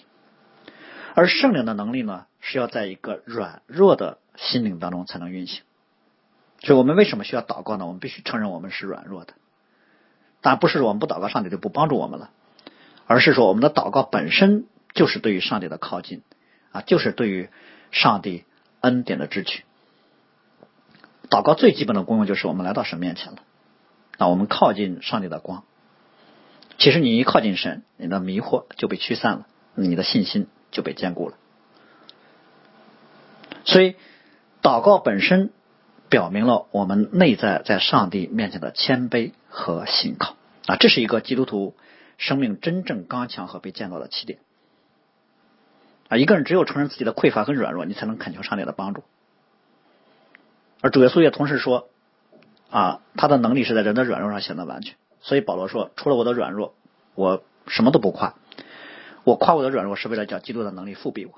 [1.14, 5.62] 而圣灵的能力呢，是要在一个软弱的心灵当中才能运行。
[6.60, 7.86] 所以我们为什么需要祷告呢？
[7.86, 9.34] 我们必须承认我们是软弱的。
[10.40, 12.30] 但不是说我们不祷告，上帝就不帮助我们了，
[13.06, 16.22] 而是说我们的祷告本身就是对于上帝的靠近
[16.70, 17.48] 啊，就是对于
[17.90, 18.44] 上帝
[18.80, 19.64] 恩典的支取。
[21.30, 23.38] 祷告最基本的功用就是我们来到神面前了，
[24.18, 25.64] 那我们靠近上帝的光。
[26.78, 31.36] 其实你一靠近神，你的迷惑就被驱散了，你的信心就被坚固了。
[33.64, 33.94] 所以，
[34.60, 35.52] 祷告本身
[36.08, 40.34] 表明了我们内在在上帝面前的谦卑和信靠
[40.66, 41.74] 啊，这是一个基督徒
[42.18, 44.40] 生命真正刚强和被建造的起点
[46.12, 46.16] 啊。
[46.16, 49.02] 一个人只有承认自己的匮乏和软弱，你才能恳求上帝的帮助。
[50.80, 51.88] 而主耶稣也同时说
[52.70, 54.96] 啊，他的能力是在人的软弱上显得完全。
[55.20, 56.74] 所以保罗说：“除了我的软弱，
[57.14, 58.34] 我什么都不夸。
[59.24, 61.34] 我夸我的软弱，是为了叫基督的能力复庇我。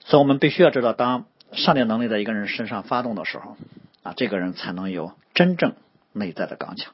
[0.00, 3.56] 所以，我们必须要知道，当上帝能力在一个人身上发动的时候，
[4.02, 5.74] 啊，这个人才能有真正
[6.12, 6.92] 内在的刚强。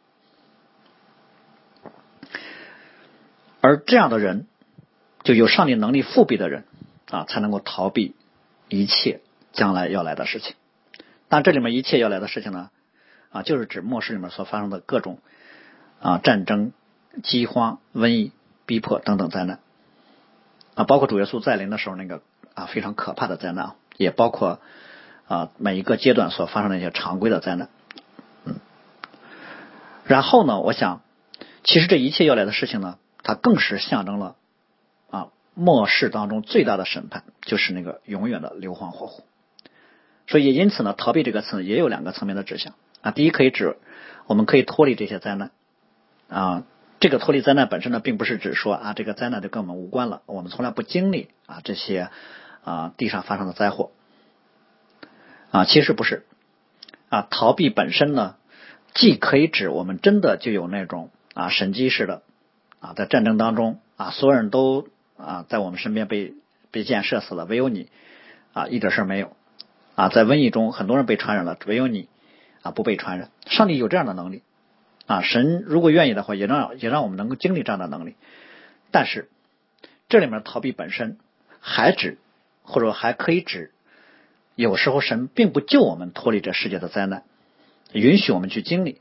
[3.62, 4.46] 而这样的人，
[5.24, 6.64] 就有上帝能力复辟的人，
[7.10, 8.14] 啊，才能够逃避
[8.68, 9.20] 一切
[9.52, 10.54] 将来要来的事情。
[11.28, 12.70] 但这里面一切要来的事情呢？”
[13.32, 15.18] 啊，就是指末世里面所发生的各种
[16.02, 16.72] 啊战争、
[17.22, 18.30] 饥荒、瘟疫、
[18.66, 19.58] 逼迫等等灾难
[20.74, 22.20] 啊，包括主耶稣再临的时候那个
[22.52, 24.60] 啊非常可怕的灾难，也包括
[25.28, 27.70] 啊每一个阶段所发生的一些常规的灾难。
[28.44, 28.56] 嗯，
[30.04, 31.00] 然后呢，我想
[31.64, 34.36] 其实这一切要来的事情呢，它更是象征了
[35.54, 39.24] 末世当中最大的审判，就是那个永远的硫磺火湖。
[40.26, 42.74] 所以因此呢，逃避这个词也有两个层面的指向。
[43.02, 43.76] 啊，第一可以指
[44.26, 45.50] 我们可以脱离这些灾难
[46.28, 46.62] 啊，
[47.00, 52.10] 这个脱离灾难本身呢，并不是指说啊这个灾难就跟我们无关了，我们从来不经历啊这些
[52.62, 53.90] 啊地上发生的灾祸
[55.50, 56.24] 啊，其实不是
[57.08, 58.36] 啊，逃避本身呢，
[58.94, 62.22] 既可以指我们真的就有那种啊神迹式的
[62.78, 64.86] 啊在战争当中啊所有人都
[65.22, 66.34] 啊在我们身边被
[66.70, 67.88] 被箭射死了，唯有你
[68.52, 69.36] 啊一点事没有
[69.94, 72.08] 啊，在瘟疫中很多人被传染了，唯有你。
[72.64, 74.44] 啊，不被传染，上帝有这样的能力
[75.06, 75.20] 啊！
[75.20, 78.14] 神如果愿意的话，也让也让我们能够经历这样的能力。
[78.92, 79.28] 但是
[80.08, 81.18] 这里面逃避本身
[81.58, 82.18] 还指
[82.62, 83.72] 或者还可以指，
[84.54, 87.24] 有时候神并不救我们脱离这世界的灾难，
[87.92, 89.00] 允许我们去经历，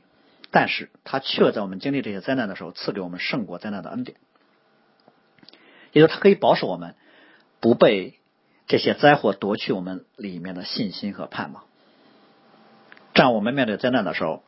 [0.50, 4.16] 但是他却在我们经历这些灾难的时候赐给我们胜过灾难的恩典，
[5.92, 6.94] 也就是他可以保守我们
[7.60, 8.18] 不被
[8.66, 11.64] 这些灾祸夺去我们里面的信心和盼望。
[13.14, 14.42] 这样，我们面对灾难的时候，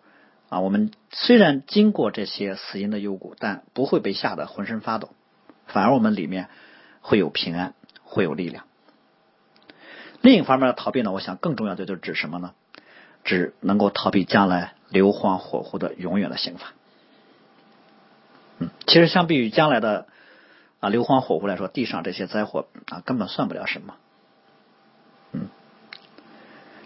[0.48, 5.10] 啊，我们虽然经过这些死因的幽谷，但不会被吓得浑身发抖，
[5.66, 6.48] 反而我们里面
[7.00, 8.64] 会有平安，会有力量。
[10.22, 12.54] 另一方面的逃避呢，我想更重要的就是指什么呢？
[13.24, 16.72] 指能够逃避将来硫磺火湖的永远的刑罚。
[18.58, 20.06] 嗯，其实相比于将来的
[20.84, 23.94] 啊硫磺火湖来说，地上这些灾祸啊根本算不了什么。
[25.32, 25.48] 嗯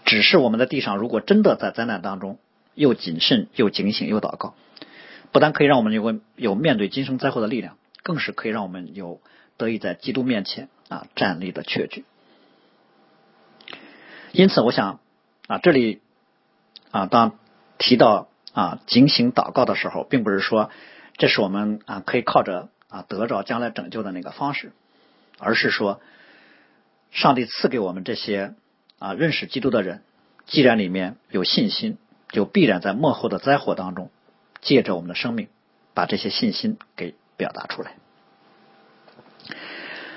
[0.04, 2.38] 只是我们在地上，如果真的在灾难当中
[2.74, 4.54] 又谨慎又警醒又祷告，
[5.32, 9.20] 不但可以让我们有有面对今生灾祸的力量，更是可以让我们有
[9.56, 12.04] 得以在基督面前啊站立的确据。
[14.30, 15.00] 因此，我想
[15.48, 16.00] 啊，这里
[16.92, 17.37] 啊，当
[17.78, 20.70] 提到啊警醒祷告的时候，并不是说
[21.16, 24.72] 这是我们啊可以靠着啊得着将来拯救的那个方式，
[25.38, 26.01] 而是说
[27.11, 28.55] 上帝赐给我们这些
[28.98, 30.03] 啊认识基督的人，
[30.46, 31.98] 既然里面有信心，
[32.31, 34.11] 就必然在幕后的灾祸当中，
[34.61, 35.48] 借着我们的生命，
[35.94, 37.94] 把这些信心给表达出来。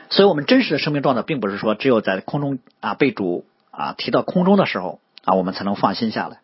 [0.09, 3.45] 所以，我们真实的生命状态，并不是说只有在空中啊被主。
[3.73, 6.41] 啊，提到空中的时候啊，我们才能放心下来，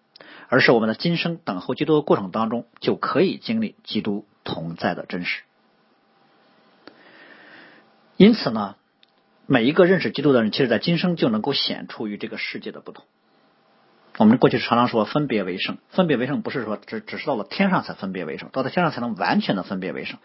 [0.47, 5.41] 而是我们的今生等候基督的过程当中，就可以经历基督同在的真实。
[8.17, 8.75] 因此呢，
[9.45, 13.05] 每一个认识基督的人，其实在今生就能够显出与这个世界的不同。
[14.17, 20.17] 我们过去常常说分别为圣，分别为圣不是说只只是到了天上才分别为圣，到了天上才能完全的分别为圣。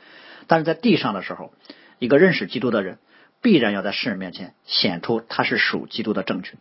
[0.46, 1.52] 但是在地上的时候，
[1.98, 2.98] 一个认识基督的人，
[3.42, 6.55] 必然要在世人面前显出他是属基督的证据。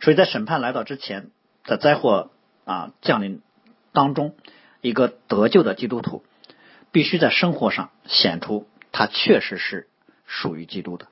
[0.00, 1.32] 所以在审判来到之前，
[1.64, 2.30] 在灾祸
[2.64, 3.42] 啊降临
[3.92, 4.36] 当中，
[4.80, 6.24] 一个得救的基督徒
[6.92, 9.88] 必须在生活上显出他确实是
[10.28, 11.08] 属于基督的。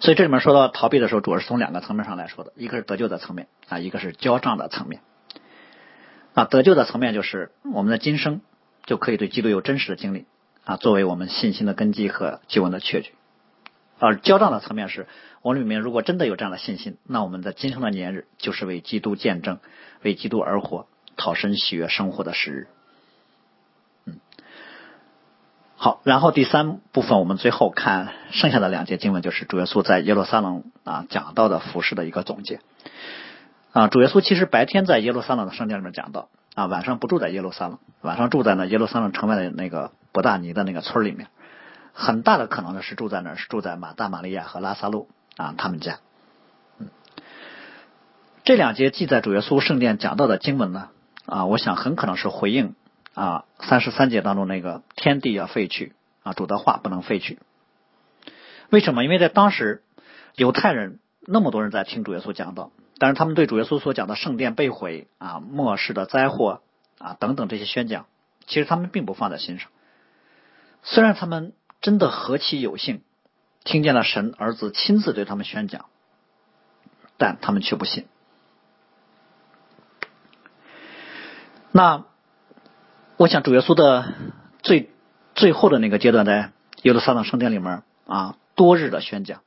[0.00, 5.02] 所以这里面说到逃避的时候，主要是从两个层面上来说的，一个是得救的层面啊，一个是交账的层面。
[6.34, 8.40] 啊，得救的层面就是我们的今生
[8.84, 10.26] 就可以对基督有真实的经历
[10.64, 13.12] 啊，作为我们信心的根基和救恩的确据。
[13.98, 15.06] 而交账的层面是，
[15.40, 19.60] 我们里面如果真的有这样的信心，那我们的今生的年日就是为基督见证，
[20.02, 22.66] 为基督而活，讨生喜悦生活的时日。
[24.04, 24.18] 嗯，
[25.84, 32.60] 好，然后第三部分我们最后看剩下的两节经文，就是主耶稣在耶路撒冷啊讲到的服饰的一个总结。
[33.74, 41.26] 啊，主耶稣其实白天在耶路撒冷的圣殿里面讲到，啊晚上不住在耶路撒冷，晚上住在呢耶路撒冷城外的那个伯大尼的那个村里面。
[41.92, 43.36] 很大的可能呢是住在那儿？
[43.36, 45.98] 是住在马大、玛利亚和拉萨路啊他们家。
[46.78, 46.88] 嗯，
[48.42, 50.88] 这两节记载主耶稣圣殿讲到的经文呢
[51.26, 52.74] 啊，我想很可能是回应
[53.14, 57.38] 啊三十三节当中那个天地要废去啊主的话不能废去。
[58.70, 59.02] 为什么？
[59.04, 59.82] 因为在当时
[60.34, 66.60] 犹太人那么多人在听主耶稣讲道，但是他们对主耶稣所讲的圣殿被毁啊末世的灾祸
[66.98, 68.06] 啊等等这些宣讲，
[68.46, 69.70] 其实他们并不放在心上。
[70.82, 71.52] 虽然他们。
[71.80, 73.02] 真的何其有幸，
[73.62, 75.84] 听见了神儿子亲自对他们宣讲，
[77.18, 78.06] 但他们却不信。
[81.72, 82.06] 那
[83.16, 84.12] 我想主耶稣的
[84.62, 84.90] 最
[85.36, 86.50] 最后的那个阶段，在
[86.82, 89.42] 耶路撒冷圣殿里面啊，多日的宣讲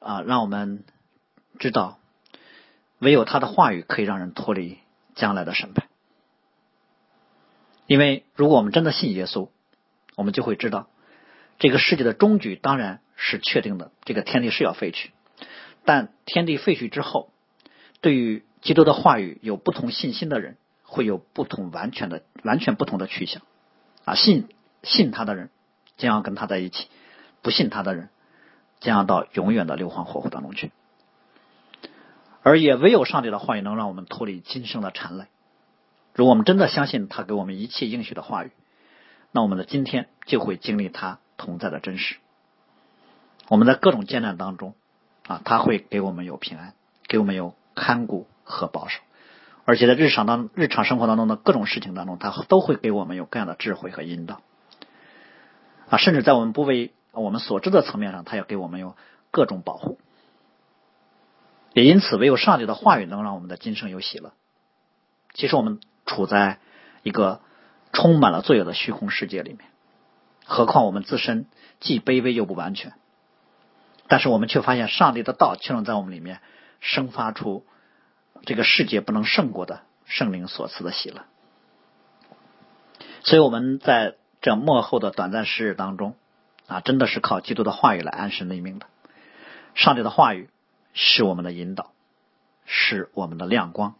[0.00, 0.82] 啊，让我们
[1.60, 2.00] 知道，
[2.98, 4.78] 唯有他的话语可以让人脱离
[5.14, 5.86] 将来的审判。
[7.86, 9.50] 因为如果我们真的信耶稣，
[10.16, 10.88] 我们就会知道。
[11.60, 15.12] 这个世界的终局当然是确定的，这个天地是要废去。
[15.84, 17.30] 但天地废去之后，
[18.00, 20.56] 对于基督的话语有不同信心的人，
[20.94, 23.42] 会有不同完全的、完全不同的去向。
[24.04, 24.48] 啊，信
[24.82, 25.50] 信他的人
[25.96, 26.88] 将要跟他在一起，
[27.42, 28.08] 不信他的人
[28.78, 30.70] 将要到永远的硫磺火湖当中去。
[32.42, 35.24] 而也唯有上帝的话语能让我们脱离今生的缠累。
[36.14, 38.52] 如果我们真的相信他给我们一切应许的话语，
[39.32, 41.18] 那我们的今天就会经历他。
[41.36, 42.14] 同在的真实，
[43.48, 44.74] 我们在各种艰难当中
[45.26, 46.74] 啊，他会给我们有平安，
[47.08, 49.00] 给我们有看顾和保守，
[49.64, 54.42] 而且在日常当日常生活当中的各种事情当中，他都会给我们有各样的智慧和引导
[55.88, 58.96] 啊，甚至在我们不为我们所知的层面上，他要给我们有
[59.30, 59.98] 各种保护。
[61.72, 64.32] 也因此，唯有上帝的话语能让我们的今生有喜乐。
[65.32, 66.58] 其实我们处在
[67.02, 67.40] 一个
[67.92, 69.60] 充满了罪恶的虚空世界里面。
[70.44, 71.46] 何况我们自身
[71.80, 72.92] 既卑微又不完全，
[74.08, 76.40] 但是我们却发现上帝的道却能在我们里面
[76.80, 77.64] 生发出
[78.42, 81.24] 这个世界不能胜过的圣灵所赐的喜乐。
[83.22, 86.14] 所以我们在这幕后的短暂时日当中
[86.66, 88.86] 啊，真的是靠基督的话语来安身立命的。
[89.74, 90.50] 上帝的话语
[90.92, 91.92] 是我们的引导，
[92.66, 93.94] 是我们的亮光，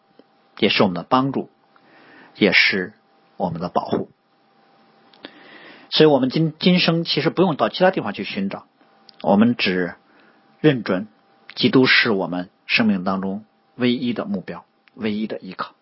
[0.58, 1.50] 也是我们的帮助，
[2.34, 2.92] 也是
[3.36, 4.10] 我们的保护。
[5.90, 8.66] 所以，我们今今生其实不用到其他地方去寻找，
[9.22, 9.94] 我们只
[10.60, 11.08] 认准
[11.54, 13.44] 基督是我们生命当中
[13.76, 14.64] 唯一的目标、
[14.94, 15.74] 唯一的依靠。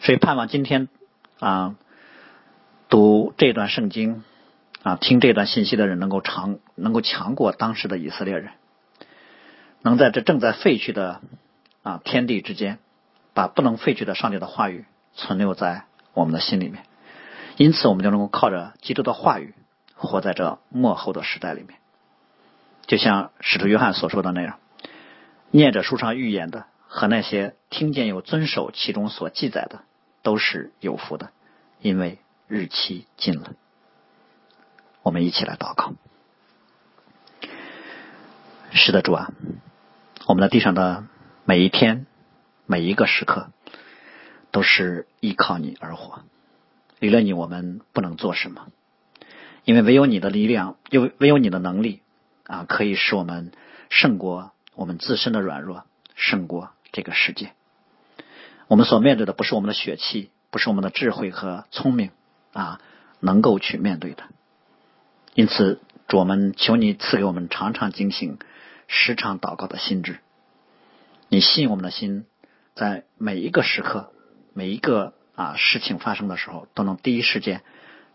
[0.00, 0.88] 所以，盼望今天
[1.40, 1.76] 啊
[2.88, 4.22] 读这段圣经
[4.82, 8.52] 啊听这段信息的人能够长能够强过当时的以色列人。
[9.82, 11.20] 能在这正在废去的
[11.82, 12.78] 啊天地之间，
[13.34, 14.84] 把不能废去的上帝的话语
[15.14, 15.84] 存留在
[16.14, 16.84] 我们的心里面。
[17.56, 19.54] 因此，我们就能够靠着基督的话语，
[19.94, 21.78] 活在这末后的时代里面。
[22.86, 24.58] 就像使徒约翰所说的那样，
[25.50, 29.82] 念着书上预言的和那些听见又遵守其中所记载的，
[30.22, 31.30] 都是有福的，
[31.80, 33.54] 因为日期近了。
[35.02, 35.94] 我们一起来祷告。
[38.72, 39.32] 是的，主啊，
[40.26, 41.04] 我们的地上的
[41.44, 42.06] 每一天、
[42.66, 43.50] 每一个时刻，
[44.50, 46.22] 都是依靠你而活。
[46.98, 48.66] 离了你，我们不能做什么，
[49.64, 52.02] 因为唯有你的力量，又唯有你的能力。
[52.44, 53.52] 啊，可以使我们
[53.90, 55.82] 胜过我们自身的软弱，
[56.14, 57.50] 胜过这个世界。
[58.68, 62.12] 我们所面对的不是我们的血气，不是我们的智慧和聪明
[62.52, 62.80] 啊，
[63.18, 64.22] 能够去面对的。
[65.34, 68.38] 因此，主我们求你赐给我们常常警醒、
[68.86, 70.20] 时常祷告的心智。
[71.28, 72.24] 你吸引我们的心，
[72.76, 74.12] 在每一个时刻、
[74.54, 77.62] 每一个啊事情发生的时候，都能第一时间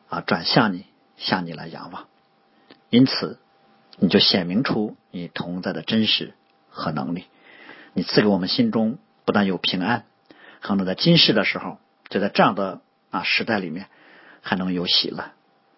[0.07, 0.85] 啊转向你，
[1.17, 2.07] 向你来仰望。
[2.89, 3.37] 因此。
[3.99, 6.33] 你就显明出你同在的真实
[6.73, 7.25] 和能力，
[7.93, 10.03] 你赐给我们心中不但有平安，
[10.59, 11.77] 还能在今世的时候，
[12.09, 13.87] 就在这样的啊时代里面，
[14.41, 15.31] 还能有喜乐，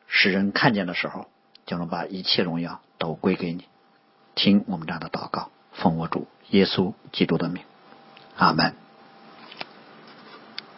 [0.07, 1.27] 使人看见的时候，
[1.65, 3.65] 就能把一切荣耀都归给你。
[4.33, 7.63] 听我们这样的祷告，奉我主耶稣基督的名，
[8.37, 8.84] 阿门。